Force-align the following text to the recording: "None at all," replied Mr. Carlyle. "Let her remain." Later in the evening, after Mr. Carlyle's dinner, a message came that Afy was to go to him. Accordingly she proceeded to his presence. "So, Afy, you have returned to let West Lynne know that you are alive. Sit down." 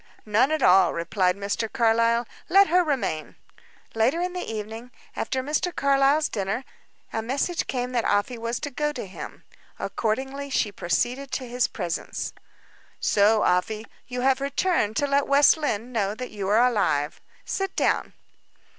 "None 0.25 0.49
at 0.49 0.63
all," 0.63 0.93
replied 0.93 1.35
Mr. 1.37 1.71
Carlyle. 1.71 2.25
"Let 2.49 2.69
her 2.69 2.83
remain." 2.83 3.35
Later 3.93 4.19
in 4.19 4.33
the 4.33 4.41
evening, 4.51 4.89
after 5.15 5.43
Mr. 5.43 5.71
Carlyle's 5.75 6.27
dinner, 6.27 6.63
a 7.13 7.21
message 7.21 7.67
came 7.67 7.91
that 7.91 8.03
Afy 8.11 8.39
was 8.39 8.59
to 8.61 8.71
go 8.71 8.91
to 8.93 9.05
him. 9.05 9.43
Accordingly 9.77 10.49
she 10.49 10.71
proceeded 10.71 11.29
to 11.33 11.47
his 11.47 11.67
presence. 11.67 12.33
"So, 12.99 13.43
Afy, 13.43 13.85
you 14.07 14.21
have 14.21 14.41
returned 14.41 14.95
to 14.95 15.05
let 15.05 15.27
West 15.27 15.55
Lynne 15.55 15.91
know 15.91 16.15
that 16.15 16.31
you 16.31 16.47
are 16.49 16.65
alive. 16.67 17.21
Sit 17.45 17.75
down." 17.75 18.13